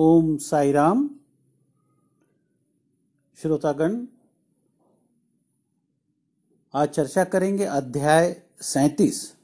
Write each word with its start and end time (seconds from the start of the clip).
ओम 0.00 0.36
साई 0.36 0.72
राम 0.72 1.10
श्रोतागण, 3.42 4.06
आज 6.74 6.88
चर्चा 6.88 7.24
करेंगे 7.24 7.64
अध्याय 7.64 8.42
सैतीस। 8.60 9.36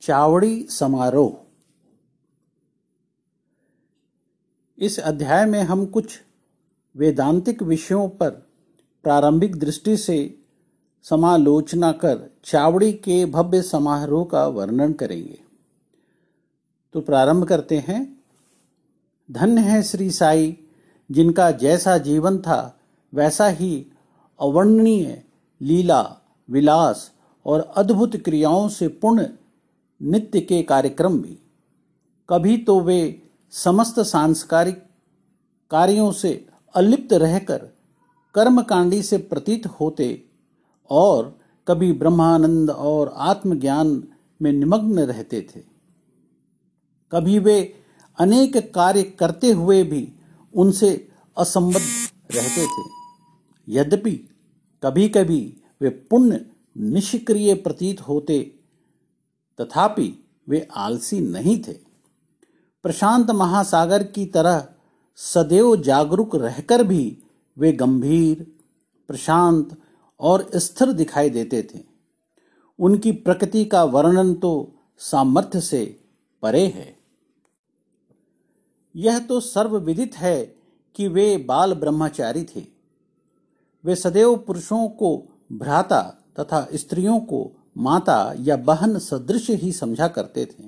चावड़ी 0.00 0.66
समारोह। 0.70 1.38
इस 4.78 4.98
अध्याय 5.00 5.46
में 5.46 5.62
हम 5.62 5.86
कुछ 5.86 6.20
वेदांतिक 6.96 7.62
विषयों 7.62 8.08
पर 8.08 8.30
प्रारंभिक 9.02 9.56
दृष्टि 9.56 9.96
से 9.96 10.38
समालोचना 11.02 11.92
कर 11.92 12.30
चावड़ी 12.44 12.92
के 12.92 13.26
भव्य 13.26 13.62
समारोह 13.62 14.28
का 14.32 14.46
वर्णन 14.46 14.92
करेंगे। 14.92 15.45
तो 16.96 17.00
प्रारंभ 17.00 17.44
करते 17.44 17.78
हैं। 17.78 18.20
धन्य 19.30 19.60
है 19.60 19.82
श्री 19.82 20.10
साई, 20.10 20.56
जिनका 21.10 21.50
जैसा 21.50 21.98
जीवन 21.98 22.38
था, 22.38 22.78
वैसा 23.14 23.48
ही 23.48 23.86
अवर्णनीय 24.40 25.22
लीला, 25.60 26.16
विलास 26.50 27.12
और 27.46 27.60
अद्भुत 27.60 28.16
क्रियाओं 28.16 28.68
से 28.68 28.88
पूर्ण 28.88 29.26
नित्य 30.02 30.40
के 30.40 30.62
कार्यक्रम 30.62 31.18
भी। 31.18 31.38
कभी 32.30 32.56
तो 32.58 32.80
वे 32.80 33.22
समस्त 33.50 34.00
सांस्कारिक 34.00 34.82
कार्यों 35.70 36.12
से 36.12 36.46
अलिप्त 36.74 37.12
रहकर 37.12 37.68
कर्मकांडी 38.34 39.02
से 39.02 39.18
प्रतीत 39.18 39.66
होते 39.66 40.24
और 40.90 41.38
कभी 41.68 41.92
ब्रह्मानंद 41.92 42.70
और 42.70 43.14
आत्मज्ञान 43.16 44.04
में 44.42 44.52
निमग्न 44.52 44.98
रहते 44.98 45.46
थे। 45.56 45.75
कभी 47.12 47.38
वे 47.38 47.74
अनेक 48.18 48.56
कार्य 48.74 49.02
करते 49.02 49.50
हुए 49.50 49.82
भी 49.82 50.12
उनसे 50.54 51.08
असंबद्ध 51.36 52.36
रहते 52.36 52.66
थे। 52.66 52.84
यद्यपि 53.68 54.12
कभी 54.82 55.08
कभी 55.08 55.62
वे 55.80 55.88
पुण्य 55.88 56.46
निष्क्रिय 56.76 57.54
प्रतीत 57.54 58.00
होते, 58.00 58.58
तथापि 59.60 60.26
वे 60.48 60.68
आलसी 60.74 61.20
नहीं 61.20 61.62
थे। 61.62 61.72
प्रशांत 62.82 63.30
महासागर 63.30 64.02
की 64.02 64.26
तरह 64.26 64.68
सदैव 65.16 65.76
जागरूक 65.76 66.36
रहकर 66.36 66.82
भी 66.82 67.18
वे 67.58 67.72
गंभीर, 67.72 68.46
प्रशांत 69.08 69.76
और 70.20 70.50
स्थिर 70.54 70.92
दिखाई 70.92 71.30
देते 71.30 71.62
थे। 71.62 71.80
उनकी 72.78 73.12
प्रकृति 73.12 73.64
का 73.64 73.84
वर्णन 73.84 74.34
तो 74.34 74.74
सामर्थ्य 74.98 75.60
से 75.60 76.00
परे 76.42 76.66
है। 76.66 76.95
यह 78.96 79.18
तो 79.18 79.40
सर्वविदित 79.40 80.16
है 80.16 80.56
कि 80.94 81.08
वे 81.08 81.36
बाल 81.36 81.74
ब्रह्मचारी 81.74 82.44
थे। 82.44 82.62
वे 83.84 83.94
सदैव 83.94 84.36
पुरुषों 84.36 84.88
को 84.88 85.16
भ्राता 85.52 86.00
तथा 86.40 86.66
स्त्रियों 86.74 87.20
को 87.20 87.50
माता 87.78 88.34
या 88.38 88.56
बहन 88.56 88.98
सदृश 88.98 89.50
ही 89.50 89.72
समझा 89.72 90.08
करते 90.08 90.46
थे। 90.46 90.64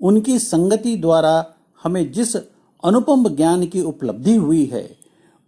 उनकी 0.00 0.38
संगति 0.38 0.96
द्वारा 0.96 1.54
हमें 1.82 2.12
जिस 2.12 2.36
अनुपम 2.36 3.28
ज्ञान 3.28 3.66
की 3.66 3.80
उपलब्धि 3.80 4.34
हुई 4.34 4.64
है, 4.64 4.96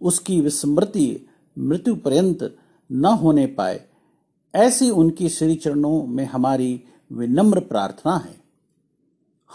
उसकी 0.01 0.41
विस्मृति 0.41 1.25
मृत्यु 1.57 1.95
पर्यंत 1.95 2.57
न 2.91 3.05
होने 3.05 3.45
पाए, 3.45 3.85
ऐसी 4.55 4.89
उनकी 4.89 5.29
श्री 5.29 5.55
चरणों 5.55 6.05
में 6.05 6.25
हमारी 6.25 6.83
विनम्र 7.11 7.59
प्रार्थना 7.59 8.17
है। 8.17 8.35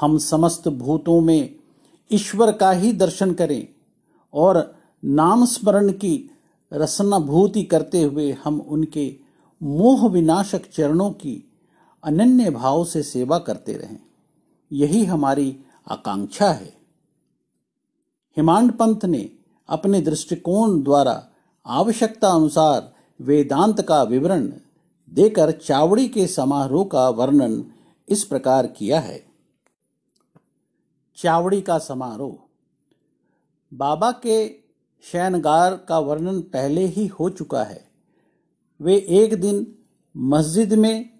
हम 0.00 0.18
समस्त 0.18 0.68
भूतों 0.68 1.20
में 1.20 1.56
ईश्वर 2.12 2.52
का 2.52 2.70
ही 2.70 2.92
दर्शन 2.92 3.34
करें 3.34 3.68
और 4.34 4.76
नाम 5.04 5.44
स्मरण 5.44 5.92
की 5.92 6.30
रसनाभूति 6.72 7.62
करते 7.62 8.02
हुए 8.02 8.32
हम 8.32 8.60
उनके 8.60 9.16
मोह 9.62 10.08
विनाशक 10.08 10.70
चरणों 10.70 11.10
की 11.10 11.52
अनन्य 12.04 12.50
भाव 12.50 12.84
से 12.84 13.02
सेवा 13.02 13.38
करते 13.38 13.72
रहें। 13.72 13.98
यही 14.72 15.04
हमारी 15.04 15.58
आकांक्षा 15.90 16.52
है। 16.52 16.76
हिमांड 18.36 18.72
पंथ 18.72 19.04
ने 19.04 19.30
अपने 19.68 20.00
दृष्टिकोण 20.00 20.82
द्वारा 20.82 21.28
आवश्यकता 21.66 22.28
अनुसार 22.28 22.94
वेदांत 23.20 23.80
का 23.80 24.02
विवरण 24.02 24.52
देकर 25.10 25.50
चावड़ी 25.50 26.08
के 26.08 26.26
समारोह 26.26 26.84
का 26.84 27.08
वर्णन 27.08 27.64
इस 28.08 28.24
प्रकार 28.24 28.66
किया 28.66 29.00
है। 29.00 29.35
चावड़ी 31.16 31.60
का 31.60 31.78
समारोह। 31.78 32.38
बाबा 33.74 34.12
के 34.12 34.48
शयनगार 35.02 35.76
का 35.88 35.98
वर्णन 35.98 36.40
पहले 36.40 36.86
ही 36.86 37.06
हो 37.06 37.30
चुका 37.30 37.64
है। 37.64 37.88
वे 38.80 39.06
एक 39.08 39.40
दिन 39.40 39.74
मस्जिद 40.16 40.74
में 40.74 41.10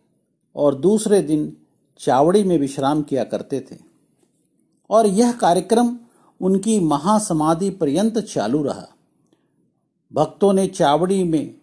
और 0.56 0.74
दूसरे 0.74 1.22
दिन 1.22 1.56
चावड़ी 1.98 2.44
में 2.44 2.58
विश्राम 2.58 3.02
किया 3.02 3.24
करते 3.24 3.60
थे। 3.60 3.76
और 4.90 5.06
यह 5.06 5.32
कार्यक्रम 5.32 5.98
उनकी 6.40 6.80
महासमाधि 6.80 7.70
पर्यंत 7.70 8.18
चालू 8.18 8.62
रहा। 8.62 8.86
भक्तों 10.12 10.52
ने 10.52 10.66
चावड़ी 10.66 11.24
में 11.24 11.54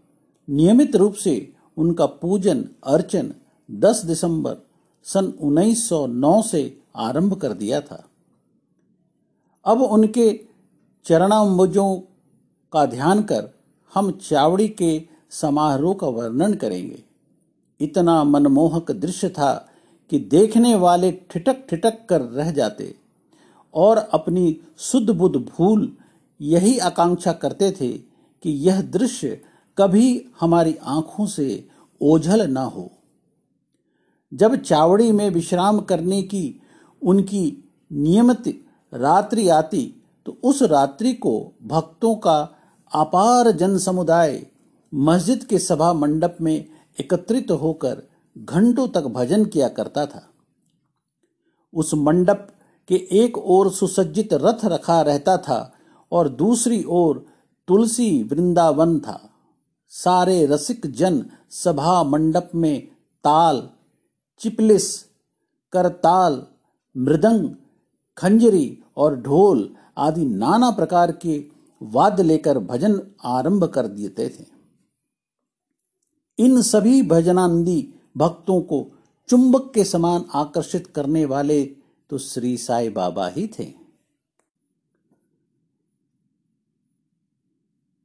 नियमित 0.50 0.96
रूप 0.96 1.14
से 1.14 1.54
उनका 1.78 2.06
पूजन, 2.06 2.70
अर्चन 2.84 3.34
10 3.72 4.06
दिसंबर 4.06 4.58
सन 5.04 5.26
1909 5.26 6.42
से 6.42 6.82
आरंभ 6.96 7.34
कर 7.34 7.54
दिया 7.54 7.82
था। 7.82 8.10
अब 9.66 9.82
उनके 9.82 10.40
चरणाम्बुजों 11.06 11.96
का 12.74 12.86
ध्यान 12.86 13.24
कर 13.24 13.50
हम 13.94 14.12
चावड़ी 14.12 14.68
के 14.68 15.08
समारोह 15.30 15.94
का 15.94 16.08
वर्णन 16.08 16.54
करेंगे। 16.54 17.04
इतना 17.80 18.24
मनमोहक 18.24 18.92
दृश्य 18.92 19.30
था 19.30 19.70
कि 20.10 20.20
देखने 20.20 20.76
वाले 20.76 21.12
ठिटक 21.12 21.66
ठिटक 21.70 22.06
कर 22.10 22.22
रह 22.22 22.52
जाते 22.52 22.96
और 23.74 23.98
अपनी 23.98 24.58
शुद्ध 24.78 25.10
बुद्ध 25.10 25.36
भूल 25.36 25.98
यही 26.42 26.78
आकांक्षा 26.78 27.34
करते 27.34 27.72
थे 27.72 27.92
कि 28.44 28.50
यह 28.50 28.82
दृश्य 28.82 29.42
कभी 29.78 30.26
हमारी 30.40 30.76
आँखों 30.76 31.26
से 31.26 31.68
ओझल 32.02 32.50
न 32.52 32.58
हो। 32.58 32.92
जब 34.34 34.56
चावड़ी 34.56 35.12
में 35.12 35.30
विश्राम 35.30 35.80
करने 35.80 36.22
की 36.24 36.62
उनकी 37.02 37.72
नियमित 37.92 38.63
रात्रि 38.94 39.48
आती 39.50 39.84
तो 40.26 40.38
उस 40.44 40.62
रात्रि 40.62 41.14
को 41.14 41.54
भक्तों 41.64 42.16
का 42.16 42.38
अपार 42.92 43.52
जन 43.52 43.78
समुदाय 43.78 44.46
मस्जिद 44.94 45.44
के 45.44 45.60
सभा 45.60 45.94
मंडप 45.94 46.38
में 46.42 46.66
एकत्रित 47.00 47.52
होकर 47.52 48.02
घंटों 48.38 48.88
तक 48.88 49.04
भजन 49.04 49.46
किया 49.46 49.68
करता 49.68 50.06
था। 50.06 50.28
उस 51.74 51.94
मंडप 51.94 52.48
के 52.88 52.96
एक 53.12 53.38
ओर 53.38 53.72
सुसज्जित 53.72 54.34
रथ 54.34 54.66
रखा 54.66 55.02
रहता 55.02 55.38
था 55.38 55.74
और 56.12 56.30
दूसरी 56.30 56.84
ओर 56.84 57.26
तुलसी 57.68 58.24
वृंदावन 58.24 59.00
था। 59.00 59.20
सारे 59.88 60.46
रसिक 60.46 60.86
जन 60.92 61.26
सभा 61.50 62.04
मंडप 62.04 62.52
में 62.56 62.88
ताल, 63.24 63.70
चिपलिस, 64.40 64.98
करताल, 65.74 66.44
मृदंग 66.98 67.50
खंजरी 68.18 68.84
और 68.98 69.16
ढोल 69.22 69.70
आदि 69.98 70.26
नाना 70.26 70.70
प्रकार 70.72 71.12
के 71.12 71.38
वाद्य 71.82 72.24
लेकर 72.24 72.60
भजन 72.60 73.00
आरंभ 73.26 73.64
कर 73.66 73.88
देते 73.88 74.28
थे। 74.30 74.46
इन 76.40 76.62
सभी 76.62 77.02
भजनानंदी 77.02 77.94
भक्तों 78.18 78.62
को 78.62 78.86
चुंबक 79.30 79.72
के 79.74 79.84
समान 79.84 80.26
आकर्षित 80.34 80.88
करने 80.88 81.26
वाले 81.26 81.64
तो 82.10 82.18
श्री 82.18 82.58
साई 82.58 82.90
बाबा 82.90 83.28
ही 83.28 83.48
थे। 83.60 83.74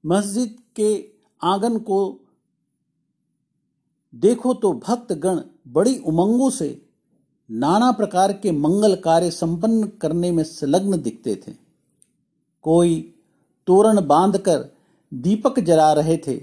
मस्जिद 0.04 0.56
के 0.76 0.90
आँगन 1.42 1.78
को 1.78 2.00
देखो 4.14 4.54
तो 4.54 4.72
भक्तगण 4.72 5.40
बड़ी 5.68 5.96
उमंगों 5.98 6.50
से 6.50 6.87
नाना 7.50 7.90
प्रकार 7.92 8.32
के 8.32 8.50
मंगल 8.50 8.94
कार्य 8.94 9.30
संपन्न 9.30 9.86
करने 10.00 10.30
में 10.32 10.42
संलग्न 10.44 11.00
दिखते 11.02 11.34
थे। 11.46 11.52
कोई 12.64 13.00
तोरण 13.66 14.00
बांधकर 14.06 14.64
दीपक 15.12 15.60
जला 15.60 15.92
रहे 15.92 16.16
थे 16.16 16.36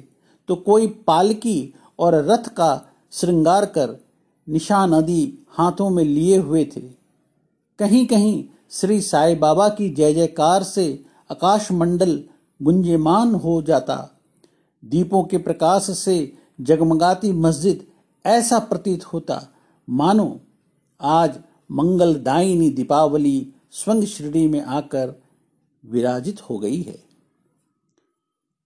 तो 0.49 0.55
कोई 0.55 0.87
पालकी 1.07 1.73
और 1.99 2.13
रथ 2.25 2.47
का 2.47 2.81
श्रृंगार 3.11 3.65
कर 3.65 3.95
निशान 4.47 4.93
आदि 4.93 5.45
हाथों 5.49 5.89
में 5.89 6.03
लिए 6.03 6.37
हुए 6.37 6.63
थे। 6.65 6.81
कहीं 7.79 8.05
कहीं 8.07 8.43
श्री 8.71 9.01
साई 9.01 9.35
बाबा 9.35 9.69
की 9.69 9.89
जय 9.89 10.13
जयकार 10.13 10.63
से 10.63 11.03
आकाश 11.31 11.71
मंडल 11.71 12.23
गुंजमान 12.61 13.33
हो 13.35 13.61
जाता। 13.61 13.97
दीपों 14.83 15.23
के 15.23 15.37
प्रकाश 15.37 15.89
से 15.97 16.33
जगमगाती 16.61 17.31
मस्जिद 17.31 17.85
ऐसा 18.25 18.59
प्रतीत 18.59 19.05
होता। 19.05 19.41
मानो 19.87 20.39
आज 21.05 21.37
मंगलदायिनी 21.71 22.69
दीपावली 22.69 23.53
स्वंग 23.71 24.03
श्रेणी 24.03 24.47
में 24.47 24.61
आकर 24.61 25.13
विराजित 25.83 26.41
हो 26.41 26.57
गई 26.59 26.81
है। 26.81 26.97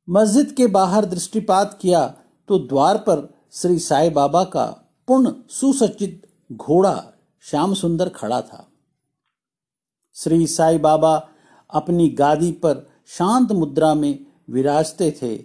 मस्जिद 0.08 0.52
के 0.52 0.68
बाहर 0.68 1.06
दृष्टिपात 1.06 1.78
किया 1.82 2.06
तो 2.50 2.60
द्वार 2.60 2.98
पर 2.98 3.28
श्री 3.52 3.80
साई 3.80 4.10
बाबा 4.10 4.44
का 4.44 4.66
पूर्ण 5.08 5.34
सुसज्जित 5.50 6.28
घोड़ा 6.52 6.96
श्याम 7.44 7.74
सुंदर 7.74 8.10
खड़ा 8.10 8.42
था। 8.42 8.66
श्री 10.16 10.48
साई 10.48 10.78
बाबा 10.78 11.16
अपनी 11.70 12.08
गादी 12.10 12.52
पर 12.52 12.88
शांत 13.08 13.52
मुद्रा 13.52 13.94
में 13.94 14.26
विराजते 14.50 15.12
थे 15.22 15.38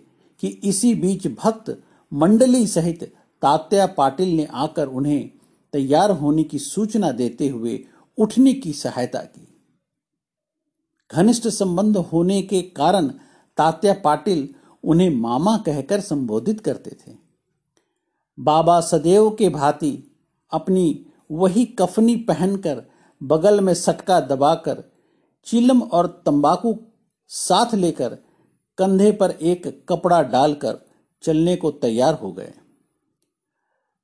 कि 0.43 0.49
इसी 0.65 0.95
बीच 0.95 1.27
भक्त 1.39 1.77
मंडली 2.13 2.67
सहित 2.67 3.05
तात्या 3.43 3.87
पाटिल 3.87 4.37
ने 4.37 4.45
आकर 4.45 4.89
उन्हें 4.89 5.31
तैयार 5.75 6.11
होने 6.11 6.43
की 6.45 6.59
सूचना 6.59 7.11
देते 7.13 7.49
हुए 7.49 7.79
उठने 8.19 8.53
की 8.55 8.73
सहायता 8.73 9.21
की। 9.21 9.49
घनिष्ठ 11.13 11.49
संबंध 11.49 11.97
होने 11.97 12.43
के 12.43 12.63
कारण 12.63 13.09
तात्या 13.57 13.95
पाटिल 13.95 14.49
उन्हें 14.85 15.11
मामा 15.11 15.57
कहकर 15.57 16.01
संबोधित 16.01 16.61
करते 16.61 16.91
थे। 16.91 17.17
बाबा 18.39 18.81
सदैव 18.81 19.31
के 19.31 19.49
भांति 19.49 19.93
अपनी 20.53 21.07
वही 21.31 21.65
कफनी 21.65 22.17
पहनकर 22.17 22.83
बगल 23.23 23.61
में 23.61 23.75
सटका 23.75 24.21
दबाकर 24.21 24.83
चिलम 25.47 25.83
और 25.83 26.07
तंबाकू 26.27 26.77
साथ 27.29 27.75
लेकर 27.75 28.19
कंधे 28.79 29.13
पर 29.13 29.31
एक 29.31 29.87
कपड़ा 29.89 30.23
डालकर 30.23 30.79
चलने 31.23 31.57
को 31.57 31.71
तैयार 31.71 32.15
हो 32.15 32.33
गए। 32.33 32.53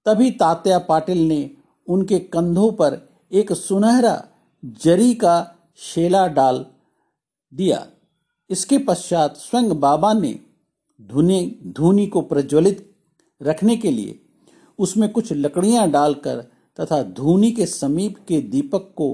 तभी 0.07 0.31
तात्या 0.31 0.79
पाटिल 0.79 1.29
ने 1.29 1.57
उनके 1.91 2.19
कंधों 2.19 2.71
पर 2.73 2.99
एक 3.33 3.53
सुनहरा 3.53 4.23
जरी 4.85 5.15
का 5.15 5.35
शेला 5.77 6.27
डाल 6.27 6.67
दिया। 7.53 7.87
इसके 8.51 8.79
पश्चात 8.79 9.37
स्वयं 9.37 9.81
बाबा 9.81 10.13
ने 10.13 10.39
धुने, 11.01 11.59
धुनी 11.67 12.07
को 12.07 12.21
प्रज्वलित 12.21 12.87
रखने 13.41 13.77
के 13.77 13.91
लिए 13.91 14.19
उसमें 14.79 15.09
कुछ 15.13 15.33
लकड़ियाँ 15.33 15.91
डालकर 15.91 16.41
तथा 16.81 17.03
धुनी 17.03 17.51
के 17.53 17.67
समीप 17.67 18.17
के 18.29 18.41
दीपक 18.41 18.93
को 18.97 19.09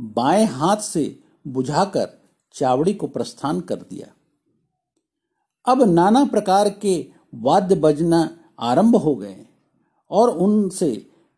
बाएँ 0.00 0.44
हाथ 0.44 0.76
से 0.76 1.04
बुझाकर 1.46 2.08
चावड़ी 2.54 2.94
को 2.94 3.06
प्रस्थान 3.06 3.60
कर 3.60 3.76
दिया। 3.76 4.06
अब 5.66 5.82
नाना 5.82 6.24
प्रकार 6.24 6.68
के 6.68 6.94
वाद्य 7.34 7.74
बजना 7.74 8.38
आरंभ 8.60 8.96
हो 8.96 9.14
गए 9.16 9.46
और 10.10 10.30
उनसे 10.38 10.90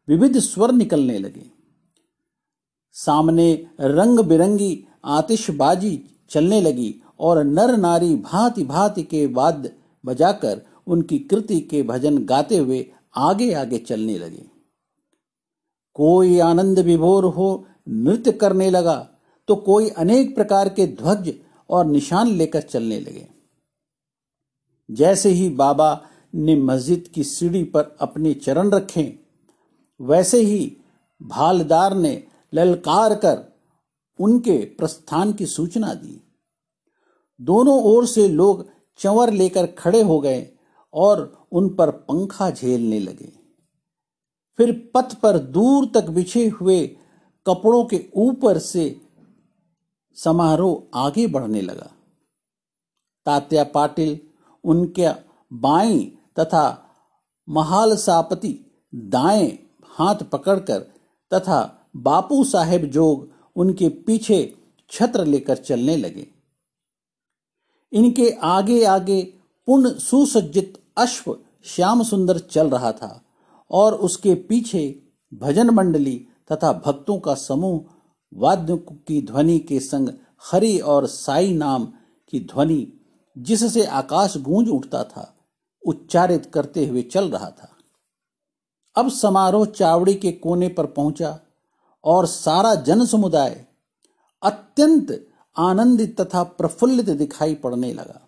विविध 0.08 0.38
स्वर 0.38 0.72
निकलने 0.72 1.18
लगे। 1.18 1.50
सामने 2.96 3.52
रंग 3.80 4.20
बिरंगी 4.20 4.86
आतिशबाजी 5.04 5.98
चलने 6.30 6.60
लगी 6.60 6.94
और 7.20 7.42
नर 7.44 7.76
नारी 7.76 8.14
भांति 8.14 8.64
भांति 8.64 9.02
के 9.02 9.26
वाद्य 9.26 9.72
बजाकर 10.04 10.60
उनकी 10.86 11.18
कृति 11.18 11.60
के 11.60 11.82
भजन 11.82 12.18
गाते 12.18 12.56
हुए 12.56 12.86
आगे 13.16 13.52
आगे 13.54 13.78
चलने 13.78 14.18
लगे। 14.18 14.44
कोई 15.96 16.38
आनंद 16.38 16.78
विभोर 16.78 17.24
हो, 17.24 17.66
नृत्य 17.88 18.32
करने 18.32 18.70
लगा 18.70 18.96
तो 19.48 19.56
कोई 19.56 19.88
अनेक 19.88 20.34
प्रकार 20.34 20.68
के 20.68 20.86
ध्वज 20.86 21.32
और 21.70 21.86
निशान 21.86 22.28
लेकर 22.28 22.60
चलने 22.60 23.00
लगे। 23.00 23.26
जैसे 24.88 25.28
ही 25.28 25.48
बाबा 25.48 26.00
ने 26.34 26.56
मस्जिद 26.56 27.08
की 27.14 27.24
सीढ़ी 27.24 27.62
पर 27.64 27.96
अपने 28.00 28.34
चरण 28.34 28.70
रखे 28.70 29.02
वैसे 30.00 30.40
ही 30.40 30.76
भालदार 31.22 31.94
ने 31.94 32.26
ललकार 32.54 33.14
कर 33.14 33.54
उनके 34.20 34.64
प्रस्थान 34.64 35.32
की 35.32 35.46
सूचना 35.46 35.94
दी। 35.94 36.20
दोनों 37.40 37.82
ओर 37.82 38.06
से 38.06 38.28
लोग 38.28 38.70
चंवर 38.98 39.32
लेकर 39.32 39.66
खड़े 39.66 40.02
हो 40.02 40.20
गए 40.20 40.50
और 40.94 41.46
उन 41.52 41.74
पर 41.74 41.90
पंखा 41.90 42.50
झेलने 42.50 42.98
लगे। 42.98 43.32
फिर 44.56 44.90
पथ 44.94 45.14
पर 45.14 45.38
दूर 45.38 45.90
तक 45.94 46.04
बिछे 46.04 46.48
हुए 46.48 46.96
कपड़ों 47.46 47.84
के 47.84 48.10
ऊपर 48.14 48.58
से 48.58 49.00
समारोह 50.14 50.98
आगे 50.98 51.26
बढ़ने 51.26 51.60
लगा। 51.60 51.90
तात्या 53.26 53.64
पाटिल, 53.64 54.20
उनके 54.64 55.08
बाई 55.52 56.18
तथा 56.38 56.90
महाल 57.48 57.96
सापति 57.96 58.82
दाएँ 58.94 59.63
हाथ 59.94 60.14
पकड़कर 60.14 60.78
तथा 61.32 61.88
बापू 61.96 62.44
साहेब 62.44 62.84
जोग 62.84 63.28
उनके 63.56 63.88
पीछे 63.88 64.56
छत्र 64.90 65.24
लेकर 65.24 65.56
चलने 65.56 65.96
लगे। 65.96 66.26
इनके 67.92 68.30
आगे 68.42 68.84
आगे 68.84 69.22
पूर्ण 69.68 69.92
सुसज्जित 69.98 70.82
अश्व 70.96 71.36
श्याम 71.64 72.02
सुंदर 72.02 72.38
चल 72.38 72.70
रहा 72.70 72.92
था 72.92 73.22
और 73.70 73.94
उसके 73.94 74.34
पीछे 74.34 75.02
भजन 75.34 75.70
मंडली 75.70 76.16
तथा 76.52 76.72
भक्तों 76.86 77.18
का 77.18 77.34
समूह 77.34 77.80
वाद्य 78.34 78.76
की 79.08 79.22
ध्वनि 79.22 79.58
के 79.58 79.80
संग 79.80 80.08
हरि 80.52 80.78
और 80.78 81.06
साई 81.06 81.54
नाम 81.54 81.84
की 82.28 82.40
ध्वनि 82.40 82.86
जिससे 83.38 83.84
आकाश 83.84 84.36
गूंज 84.36 84.68
उठता 84.68 85.04
था, 85.04 85.34
उच्चारित 85.86 86.46
करते 86.46 86.86
हुए 86.86 87.02
चल 87.02 87.30
रहा 87.30 87.50
था। 87.50 87.73
अब 88.96 89.08
समारोह 89.08 89.66
चावड़ी 89.66 90.14
के 90.14 90.32
कोने 90.32 90.68
पर 90.68 90.86
पहुँचा 90.86 91.40
और 92.04 92.26
सारा 92.26 92.74
जन 92.74 93.04
समुदाय 93.06 93.66
अत्यंत 94.42 95.26
आनंदित 95.58 96.20
तथा 96.20 96.42
प्रफुल्लित 96.42 97.10
दिखाई 97.10 97.54
पड़ने 97.54 97.92
लगा। 97.92 98.20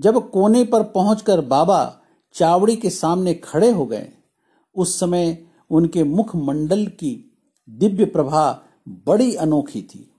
जब 0.00 0.30
कोने 0.30 0.64
पर 0.64 0.82
पहुंचकर 0.82 1.40
बाबा 1.40 2.00
चावड़ी 2.34 2.76
के 2.76 2.90
सामने 2.90 3.34
खड़े 3.34 3.70
हो 3.70 3.86
गए, 3.86 4.12
उस 4.76 5.00
समय 5.00 5.46
उनके 5.70 6.04
मुख 6.04 6.36
मंडल 6.36 6.86
की 6.86 7.40
दिव्य 7.70 8.04
प्रभा 8.04 8.62
बड़ी 8.88 9.34
अनोखी 9.34 9.82
थी। 9.82 10.14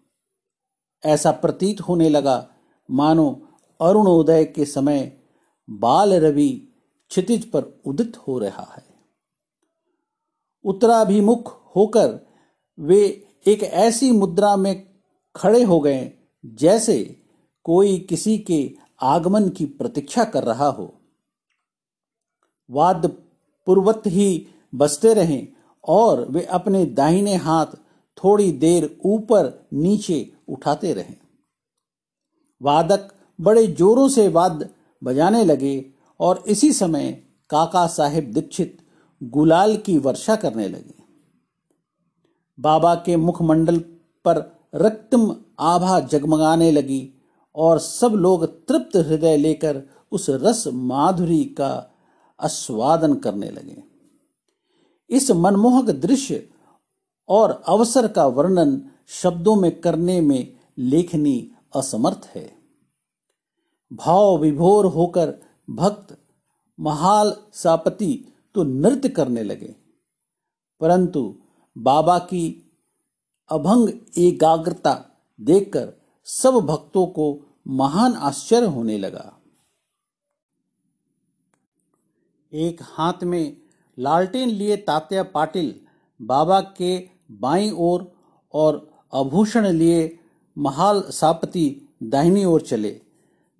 ऐसा 1.06 1.32
प्रतीत 1.32 1.82
होने 1.82 2.10
लगा, 2.10 2.48
मानो 2.92 3.48
अरुणोदय 3.82 4.46
के 4.46 4.66
समय 4.66 5.22
बाल 5.70 6.14
रवि 6.14 6.50
क्षितिज 7.10 7.52
पर 7.52 7.82
उदित 7.86 8.18
हो 8.18 8.40
रहा 8.40 8.74
है। 8.78 8.89
उत्तराभिमुख 10.64 11.76
होकर 11.76 12.20
वे 12.80 13.28
एक 13.48 13.64
ऐसी 13.64 14.12
मुद्रा 14.12 14.56
में 14.56 14.88
खड़े 15.36 15.64
हो 15.64 15.80
गए 15.80 16.12
जैसे 16.46 17.26
कोई 17.64 18.00
किसी 18.00 18.38
के 18.38 18.76
आगमन 19.02 19.50
की 19.50 19.66
प्रतीक्षा 19.66 20.24
कर 20.24 20.44
रहा 20.44 20.68
हो। 20.68 21.02
वाद्य 22.70 23.08
पूर्वत 23.66 24.04
ही 24.08 24.48
बसते 24.76 25.14
रहे 25.14 25.48
और 25.88 26.28
वे 26.30 26.42
अपने 26.42 26.86
दाहिने 26.86 27.36
हाथ 27.36 27.66
थोड़ी 28.18 28.52
देर 28.52 29.00
ऊपर 29.06 29.68
नीचे 29.74 30.34
उठाते 30.48 30.94
रहे। 30.94 31.16
वादक 32.62 33.14
बड़े 33.42 33.68
जोरों 33.68 34.10
से 34.10 34.28
वाद 34.28 34.70
बजाने 35.04 35.46
लगे 35.46 35.94
और 36.20 36.44
इसी 36.48 36.74
समय 36.74 37.12
काका 37.50 37.88
साहेब 37.88 38.32
दीक्षित 38.34 38.78
गुलाल 39.24 39.78
की 39.78 39.98
वर्षा 39.98 40.36
करने 40.36 40.68
लगे। 40.68 40.94
बाबा 42.60 42.96
के 42.96 43.16
मुखमंडल 43.18 43.80
पर 44.26 44.60
रक्तम 44.76 45.36
आभा 45.60 46.00
जगमगाने 46.00 46.72
लगी 46.72 47.14
और 47.56 47.80
सब 47.80 48.12
लोग 48.12 48.68
तृप्त 48.68 48.96
हृदय 48.96 49.38
लेकर 49.38 49.82
उस 50.12 50.26
रस 50.30 50.64
माधुरी 50.68 51.46
का 51.46 51.92
आस्वादन 52.40 53.14
करने 53.14 53.50
लगे। 53.50 53.84
इस 55.10 55.32
मनमोहक 55.32 55.86
दृश्य 55.86 56.50
और 57.30 57.64
अवसर 57.68 58.08
का 58.08 58.28
वर्णन 58.28 58.82
शब्दों 59.08 59.56
में 59.56 59.82
करने 59.82 60.22
में 60.22 60.58
लेखनी 60.78 61.52
असमर्थ 61.76 62.30
है। 62.36 62.52
भाव 63.94 64.38
विभोर 64.38 64.86
होकर 64.86 65.34
भक्त 65.70 66.18
महाल 66.80 67.36
सापति 67.54 68.26
तो 68.56 68.64
नृत्य 68.64 69.10
करने 69.10 69.44
लगे। 69.44 69.76
परंतु 70.82 71.36
बाबा 71.78 72.20
की 72.20 72.72
अभंग 73.50 73.90
एकाग्रता 74.18 74.94
देखकर 75.40 75.94
सब 76.26 76.54
भक्तों 76.54 77.08
को 77.08 77.58
महान 77.68 78.14
आश्चर्य 78.14 78.66
होने 78.66 78.98
लगा। 78.98 79.40
एक 82.54 82.78
हाथ 82.84 83.24
में 83.24 83.58
लालटेन 84.00 84.50
लिए 84.50 84.78
तात्या 84.78 85.24
पाटिल 85.24 85.82
बाबा 86.22 86.62
के 86.62 87.10
बाई 87.32 87.70
ओर 87.72 88.12
और 88.54 88.90
आभूषण 89.14 89.68
लिए 89.68 90.20
महाल 90.58 91.02
सापति 91.02 91.90
दाहिनी 92.04 92.46
ओर 92.46 92.62
चले। 92.62 93.02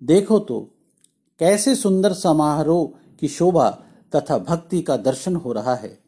देखो 0.02 0.38
तो 0.38 0.60
कैसे 1.38 1.74
सुंदर 1.74 2.12
समारोह 2.12 3.16
की 3.20 3.28
शोभा 3.28 3.68
तथा 4.16 4.38
भक्ति 4.38 4.80
का 4.82 4.96
दर्शन 4.96 5.36
हो 5.36 5.52
रहा 5.52 5.74
है। 5.74 5.98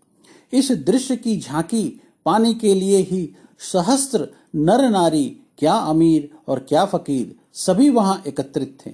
इस 0.53 0.71
दृश्य 0.73 1.17
की 1.17 1.39
झांकी 1.41 2.01
पाने 2.27 2.55
के 2.55 2.75
लिए 2.75 2.99
ही 2.99 3.35
सहस्त्र 3.73 4.29
नर 4.57 4.89
नारी, 4.91 5.25
क्या 5.59 5.75
अमीर 5.75 6.31
और 6.49 6.59
क्या 6.59 6.85
फकीर, 6.85 7.35
सभी 7.53 7.89
वहाँ 7.91 8.23
एकत्रित 8.27 8.79
थे। 8.87 8.91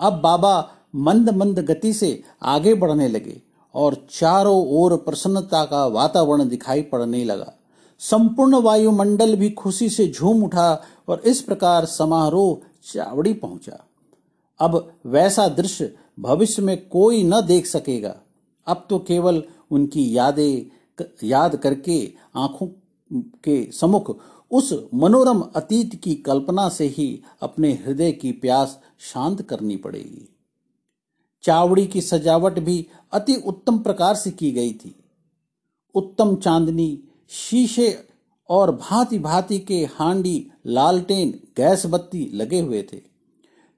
अब 0.00 0.20
बाबा 0.20 0.70
मंद 0.94 1.30
मंद 1.30 1.58
गति 1.58 1.92
से 1.92 2.22
आगे 2.42 2.74
बढ़ने 2.74 3.08
लगे 3.08 3.40
और 3.74 4.06
चारों 4.10 4.66
ओर 4.68 4.96
प्रसन्नता 4.96 5.64
का 5.64 5.86
वातावरण 5.86 6.48
दिखाई 6.48 6.82
पड़ने 6.82 7.24
लगा। 7.24 7.52
संपूर्ण 8.00 8.56
वायुमंडल 8.56 9.36
भी 9.36 9.50
खुशी 9.50 9.88
से 9.88 10.06
झूम 10.08 10.42
उठा 10.44 10.82
और 11.08 11.20
इस 11.20 11.40
प्रकार 11.40 11.84
समारोह 11.84 12.58
चावड़ी 12.92 13.32
पहुँचा। 13.32 13.78
अब 14.60 14.92
वैसा 15.06 15.48
दृश्य 15.48 15.94
भविष्य 16.20 16.62
में 16.62 16.88
कोई 16.88 17.22
न 17.22 17.40
देख 17.40 17.66
सकेगा। 17.66 18.16
अब 18.66 18.86
तो 18.90 18.98
केवल 18.98 19.42
उनकी 19.70 20.16
यादें 20.16 21.06
याद 21.24 21.56
करके 21.56 22.12
आँखों 22.36 22.66
के 23.44 23.72
समुख 23.72 24.16
उस 24.50 24.72
मनोरम 24.94 25.40
अतीत 25.40 25.94
की 25.94 26.14
कल्पना 26.14 26.68
से 26.68 26.86
ही 26.86 27.22
अपने 27.42 27.72
हृदय 27.72 28.12
की 28.12 28.32
प्यास 28.32 28.78
शांत 29.00 29.42
करनी 29.42 29.76
पड़ेगी। 29.76 30.28
चावड़ी 31.42 31.86
की 31.86 32.00
सजावट 32.00 32.58
भी 32.58 32.86
अति 33.12 33.34
उत्तम 33.36 33.78
प्रकार 33.78 34.14
से 34.14 34.30
की 34.30 34.50
गई 34.50 34.72
थी। 34.72 34.94
उत्तम 35.94 36.34
चांदनी, 36.36 37.02
शीशे 37.28 38.06
और 38.48 38.74
भांति 38.76 39.18
भांति 39.18 39.58
के 39.58 39.78
हांडी, 39.84 40.50
लालटेन, 40.66 41.30
गैस 41.56 41.86
बत्ती 41.86 42.30
लगे 42.34 42.60
हुए 42.60 42.82
थे। 42.92 43.00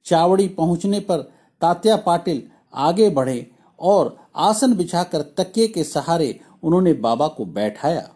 चावड़ी 0.05 0.49
पहुँचने 0.49 1.01
पर 1.01 1.31
तात्या 1.63 1.97
पाटिल 1.97 2.43
आगे 2.75 3.09
बढ़े 3.11 3.51
और 3.81 4.17
आसन 4.37 4.75
बिछाकर 4.75 5.23
तकिए 5.23 5.69
के 5.69 5.85
सहारे 5.85 6.41
उन्होंने 6.63 6.93
बाबा 6.93 7.29
को 7.29 7.45
बैठाया। 7.45 8.09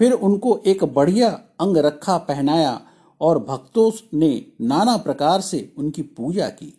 फिर 0.00 0.12
उनको 0.12 0.56
एक 0.66 0.84
बढ़िया 0.84 1.28
अंग 1.60 1.76
रखा 1.76 2.16
पहनाया 2.18 2.80
और 3.20 3.38
भक्तों 3.38 3.90
ने 4.14 4.46
नाना 4.60 4.96
प्रकार 4.96 5.40
से 5.40 5.72
उनकी 5.78 6.02
पूजा 6.02 6.48
की। 6.48 6.72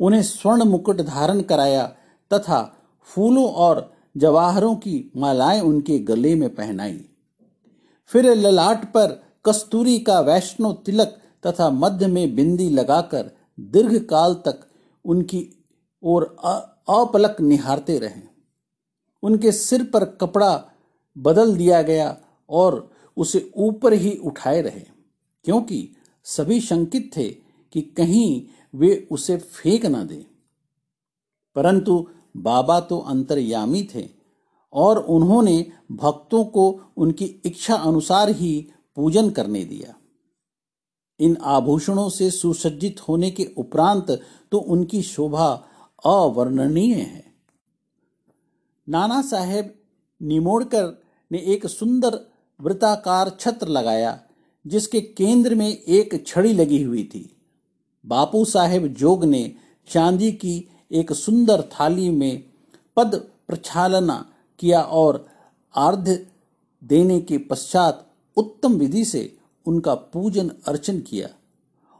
उन्हें 0.00 0.22
स्वर्ण 0.22 0.64
मुकुट 0.64 1.00
धारण 1.00 1.40
कराया 1.40 1.86
तथा 2.30 2.62
फूलों 3.02 3.48
और 3.48 3.90
जवाहरों 4.16 4.74
की 4.74 5.12
मालाएँ 5.16 5.60
उनके 5.60 5.98
गले 5.98 6.34
में 6.34 6.54
पहनाई। 6.54 7.00
फिर 8.06 8.34
ललाट 8.34 8.84
पर 8.84 9.22
कस्तूरी 9.46 9.98
का 9.98 10.20
वैष्णव 10.20 10.72
तिलक 10.86 11.18
तथा 11.46 11.70
मध्य 11.70 12.06
में 12.06 12.34
बिंदी 12.34 12.68
लगाकर 12.68 13.30
दीर्घ 13.60 13.96
काल 14.04 14.34
तक 14.34 14.60
उनकी 15.04 15.48
ओर 16.02 16.24
अपलक 16.44 17.40
निहारते 17.40 17.98
रहे। 17.98 18.22
उनके 19.22 19.52
सिर 19.52 19.84
पर 19.84 20.04
कपड़ा 20.20 20.64
बदल 21.16 21.56
दिया 21.56 21.82
गया 21.82 22.16
और 22.48 22.90
उसे 23.16 23.50
ऊपर 23.56 23.92
ही 23.92 24.16
उठाए 24.16 24.60
रहे, 24.62 24.84
क्योंकि 25.44 25.88
सभी 26.26 26.60
शंकित 26.60 27.10
थे 27.16 27.28
कि 27.72 27.80
कहीं 27.96 28.42
वे 28.74 29.06
उसे 29.10 29.36
फेंक 29.36 29.86
न 29.86 30.06
दे। 30.06 30.24
परंतु 31.56 32.06
बाबा 32.36 32.78
तो 32.80 32.98
अंतर्यामी 32.98 33.82
थे 33.94 34.08
और 34.72 34.98
उन्होंने 34.98 35.66
भक्तों 35.92 36.44
को 36.44 36.68
उनकी 36.96 37.24
इच्छा 37.44 37.74
अनुसार 37.74 38.30
ही 38.30 38.68
पूजन 38.96 39.30
करने 39.30 39.64
दिया। 39.64 39.94
इन 41.22 41.36
आभूषणों 41.42 42.08
से 42.08 42.30
सुसज्जित 42.30 43.00
होने 43.00 43.30
के 43.30 43.48
उपरांत 43.56 44.10
तो 44.52 44.58
उनकी 44.58 45.02
शोभा 45.02 45.48
अवर्णनीय 46.04 46.94
है। 46.94 47.24
नाना 48.88 49.20
साहेब 49.22 49.74
निमोड़कर 50.20 50.92
ने 51.30 51.38
एक 51.46 51.66
सुंदर 51.66 52.18
वृत्ताकार 52.60 53.30
छत्र 53.40 53.68
लगाया, 53.68 54.18
जिसके 54.64 55.00
केंद्र 55.00 55.54
में 55.54 55.68
एक 55.68 56.24
छड़ी 56.26 56.52
लगी 56.52 56.82
हुई 56.82 57.04
थी। 57.04 57.28
बापू 58.04 58.44
साहेब 58.44 58.86
जोग 58.94 59.24
ने 59.24 59.54
चांदी 59.88 60.32
की 60.32 60.68
एक 60.90 61.12
सुंदर 61.12 61.62
थाली 61.72 62.08
में 62.10 62.42
पद 62.96 63.14
प्रक्षालना 63.48 64.24
किया 64.60 64.80
और 64.80 65.26
आर्ध 65.74 66.08
देने 66.82 67.20
के 67.20 67.38
पश्चात 67.40 68.06
उत्तम 68.36 68.74
विधि 68.74 69.04
से 69.04 69.22
उनका 69.66 69.94
पूजन 69.94 70.50
अर्चन 70.68 71.00
किया 71.00 71.28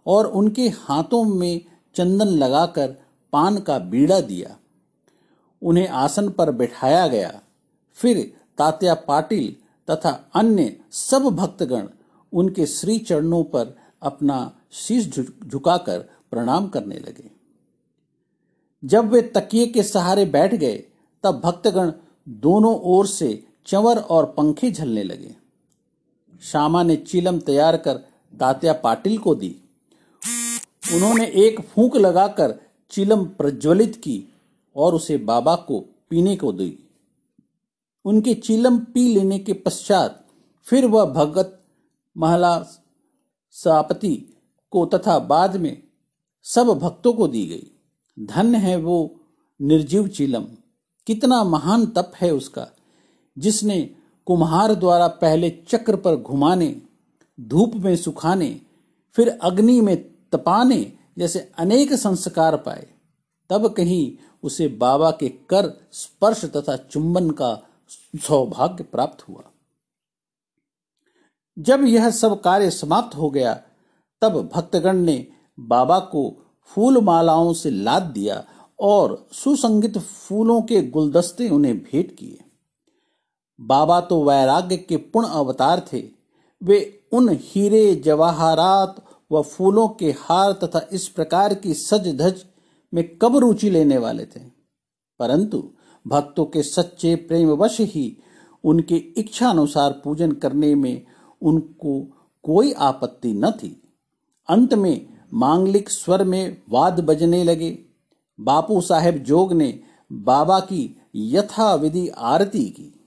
और 0.07 0.27
उनके 0.27 0.69
हाथों 0.69 1.25
में 1.25 1.61
चंदन 1.95 2.27
लगाकर 2.27 2.97
पान 3.33 3.59
का 3.59 3.79
बीड़ा 3.79 4.21
दिया। 4.21 4.57
उन्हें 5.63 5.89
आसन 5.89 6.29
पर 6.29 6.51
बैठाया 6.51 7.07
गया। 7.09 7.41
फिर 7.93 8.37
तात्या 8.59 8.95
पाटिल 8.95 9.57
तथा 9.91 10.31
अन्य 10.35 10.81
सब 10.91 11.23
भक्तगण 11.23 11.89
उनके 12.33 12.67
श्री 12.67 12.99
चरणों 12.99 13.45
पर 13.45 13.77
अपना 14.03 14.57
शीश 14.73 15.09
झुकाकर 15.47 15.99
प्रणाम 16.31 16.69
करने 16.69 16.97
लगे। 16.97 17.31
जब 18.85 19.11
वे 19.11 19.23
तकिए 19.23 19.67
के 19.67 19.83
सहारे 19.83 20.25
बैठ 20.25 20.55
गए, 20.55 20.85
तब 21.23 21.41
भक्तगण 21.41 21.93
दोनों 22.29 22.81
ओर 22.81 23.07
से 23.07 23.47
चंवर 23.67 23.99
और 23.99 24.27
पंखे 24.27 24.71
झलने 24.71 25.03
लगे। 25.03 25.42
श्यामा 26.43 26.83
ने 26.83 26.97
चिलम 26.97 27.39
तैयार 27.39 27.77
कर 27.77 27.95
तात्या 28.41 28.73
पाटिल 28.73 29.19
को 29.19 29.35
दी। 29.35 29.57
उन्होंने 30.95 31.27
एक 31.27 31.61
फूंक 31.61 31.97
लगाकर 31.97 32.61
चिलम 32.91 33.25
प्रज्वलित 33.25 33.97
की 33.97 34.25
और 34.77 34.95
उसे 34.95 35.17
बाबा 35.17 35.57
को 35.57 35.81
पीने 36.11 36.37
को 36.37 36.53
दी। 36.53 36.79
उनके 38.05 38.35
चिलम 38.35 38.79
पी 38.79 39.15
लेने 39.15 39.39
के 39.39 39.53
पश्चात 39.53 40.27
फिर 40.65 40.87
वह 40.87 41.05
भगत 41.05 41.63
महला 42.17 42.67
सापति 43.51 44.37
को 44.71 44.87
तथा 44.87 45.19
बाद 45.19 45.57
में 45.57 45.83
सब 46.43 46.67
भक्तों 46.67 47.13
को 47.13 47.29
दी 47.29 47.47
गई। 47.47 47.71
धन्य 48.27 48.59
है 48.59 48.77
वो 48.77 49.21
निर्जीव 49.61 50.09
चिलम। 50.09 50.45
कितना 51.07 51.45
महान 51.45 51.87
तप 51.87 52.13
है 52.21 52.31
उसका, 52.31 52.69
जिसने 53.39 53.97
कुम्हार 54.27 54.75
द्वारा 54.75 55.09
पहले 55.09 55.51
चक्र 55.51 55.97
पर 55.97 56.17
घुमाने, 56.17 56.83
धूप 57.41 57.73
में 57.75 57.97
सुखाने, 57.97 58.61
फिर 59.15 59.39
अग्नि 59.43 59.81
में 59.81 59.97
तपाने 60.31 60.93
जैसे 61.19 61.53
अनेक 61.59 61.93
संस्कार 61.93 62.57
पाए। 62.57 62.89
तब 63.51 63.75
कहीं 63.75 64.17
उसे 64.43 64.69
बाबा 64.69 65.11
के 65.11 65.29
कर, 65.29 65.89
स्पर्श 65.93 66.45
तथा 66.45 66.77
चुंबन 66.77 67.31
का 67.31 67.63
सौभाग्य 68.17 68.85
प्राप्त 68.85 69.29
हुआ। 69.29 69.43
जब 71.59 71.85
यह 71.85 72.11
सब 72.11 72.41
कार्य 72.41 72.71
समाप्त 72.71 73.17
हो 73.17 73.31
गया, 73.31 73.63
तब 74.23 74.51
भक्तगण 74.55 74.97
ने 74.97 75.27
बाबा 75.61 75.99
को 75.99 76.37
फूल 76.67 76.99
मालाओं 76.99 77.53
से 77.53 77.71
लाद 77.71 78.03
दिया 78.03 78.45
और 78.81 79.29
सुसंगित 79.33 79.99
फूलों 79.99 80.63
के 80.63 80.83
गुलदस्ते 80.83 81.49
उन्हें 81.49 81.79
भेंट 81.79 82.17
किए। 82.17 82.45
बाबा 83.63 84.01
तो 84.01 84.25
वैराग्य 84.25 84.77
के 84.77 84.97
पूर्ण 84.97 85.27
अवतार 85.27 85.87
थे। 85.93 86.09
वे 86.63 87.01
उन 87.13 87.39
हीरे, 87.41 87.95
जवाहरात 87.95 89.05
व 89.33 89.43
फूलों 89.43 89.89
के 89.89 90.11
हार 90.11 90.53
तथा 90.53 90.89
इस 90.93 91.09
प्रकार 91.09 91.55
की 91.55 91.75
सज 91.75 92.17
धज 92.17 92.45
में 92.95 93.19
कब 93.19 93.37
रुचि 93.37 93.71
लेने 93.71 93.99
वाले 93.99 94.25
थे? 94.25 94.41
परंतु 95.19 95.71
भक्तों 96.07 96.45
के 96.45 96.63
सच्चे 96.63 97.17
प्रेमवश 97.17 97.81
ही 97.81 98.17
उनके 98.65 98.97
इच्छा 98.97 99.51
अनुसार 99.51 100.01
पूजन 100.05 100.33
करने 100.33 100.75
में 100.75 101.07
उनको 101.43 102.01
कोई 102.43 102.73
आपत्ति 102.73 103.35
न 103.35 103.51
थी। 103.51 103.83
अंत 104.49 104.75
में 104.75 105.07
मांगलिक 105.35 105.91
स्वर 105.91 106.25
में 106.25 106.63
वाद 106.71 107.01
बजने 107.01 107.45
लगे। 107.45 107.79
बापू 108.41 108.81
साहेब 108.81 109.17
जोग 109.17 109.53
ने 109.53 109.81
बाबा 110.13 110.61
की 110.61 111.03
यथाविधि 111.17 112.09
आरती 112.09 112.65
की। 112.65 113.02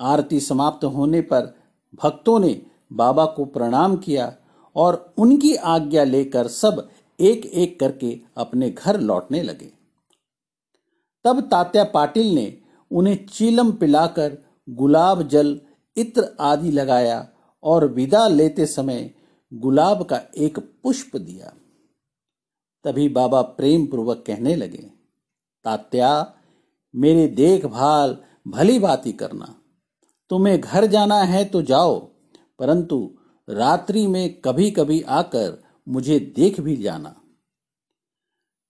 आरती 0.00 0.40
समाप्त 0.40 0.84
होने 0.84 1.20
पर 1.22 1.54
भक्तों 1.94 2.38
ने 2.40 2.60
बाबा 2.92 3.24
को 3.26 3.44
प्रणाम 3.44 3.96
किया 3.96 4.32
और 4.76 5.14
उनकी 5.18 5.54
आज्ञा 5.54 6.04
लेकर 6.04 6.48
सब 6.48 6.88
एक 7.20 7.46
एक 7.46 7.78
करके 7.80 8.18
अपने 8.36 8.70
घर 8.70 9.00
लौटने 9.00 9.42
लगे। 9.42 9.70
तब 11.24 11.40
तात्या 11.40 11.84
पाटिल 11.84 12.34
ने 12.34 12.58
उन्हें 12.90 13.26
चीलम 13.26 13.72
पिलाकर 13.72 14.36
गुलाब 14.68 15.22
जल, 15.22 15.60
इत्र 15.96 16.28
आदि 16.40 16.70
लगाया 16.70 17.28
और 17.62 17.86
विदा 17.86 18.26
लेते 18.28 18.66
समय 18.66 19.10
गुलाब 19.52 20.02
का 20.02 20.20
एक 20.36 20.58
पुष्प 20.82 21.16
दिया। 21.16 21.52
तभी 22.84 23.08
बाबा 23.08 23.42
प्रेम 23.42 23.86
पूर्वक 23.86 24.24
कहने 24.26 24.54
लगे, 24.56 24.90
तात्या, 25.64 26.34
मेरी 26.94 27.26
देखभाल 27.26 28.16
भली 28.48 28.78
बाती 28.78 29.12
करना। 29.12 29.54
तुम्हें 30.30 30.60
घर 30.60 30.86
जाना 30.86 31.22
है 31.22 31.44
तो 31.44 31.62
जाओ, 31.62 31.98
परंतु 32.58 32.98
रात्रि 33.48 34.06
में 34.06 34.40
कभी 34.40 34.70
कभी 34.70 35.00
आकर 35.02 35.62
मुझे 35.86 36.18
देख 36.36 36.60
भी 36.60 36.76
जाना। 36.76 37.14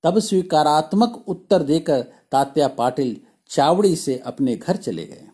तब 0.04 0.18
स्वीकारात्मक 0.18 1.24
उत्तर 1.28 1.62
देकर 1.62 2.00
तात्या 2.32 2.68
पाटिल 2.68 3.16
चावड़ी 3.50 3.94
से 3.96 4.16
अपने 4.18 4.56
घर 4.56 4.76
चले 4.76 5.04
गए। 5.06 5.26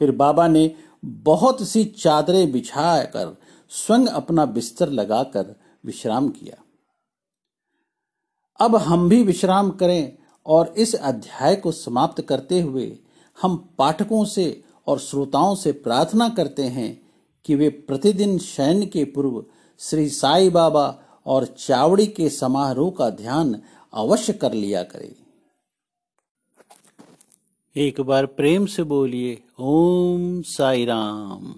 फिर 0.00 0.10
बाबा 0.12 0.46
ने 0.48 0.74
बहुत 1.04 1.62
सी 1.62 1.84
चादरें 1.98 2.50
बिछाकर 2.52 3.36
स्वयं 3.72 4.06
अपना 4.06 4.44
बिस्तर 4.46 4.88
लगाकर 4.90 5.54
विश्राम 5.84 6.28
किया। 6.30 6.56
अब 8.60 8.76
हम 8.78 9.08
भी 9.08 9.22
विश्राम 9.24 9.70
करें 9.72 10.12
और 10.46 10.74
इस 10.78 10.94
अध्याय 10.94 11.56
को 11.56 11.72
समाप्त 11.72 12.20
करते 12.22 12.60
हुए 12.60 12.98
हम 13.38 13.56
पाठकों 13.78 14.24
से 14.24 14.62
और 14.86 14.98
श्रोताओं 14.98 15.54
से 15.54 15.72
प्रार्थना 15.72 16.28
करते 16.28 16.62
हैं 16.62 17.10
कि 17.44 17.54
वे 17.54 17.68
प्रतिदिन 17.68 18.38
शयन 18.38 18.86
के 18.86 19.04
पूर्व 19.04 19.44
श्री 19.78 20.08
साई 20.08 20.50
बाबा 20.50 20.98
और 21.26 21.44
चावड़ी 21.46 22.06
के 22.06 22.28
समारोह 22.28 22.90
का 22.90 23.10
ध्यान 23.10 23.62
अवश्य 23.94 24.32
कर 24.32 24.52
लिया 24.52 24.82
करें। 24.82 25.14
एक 27.76 28.00
बार 28.00 28.26
प्रेम 28.26 28.66
से 28.66 28.82
बोलिए, 28.82 29.42
ओम 29.58 30.42
साई 30.42 30.84
राम। 30.84 31.54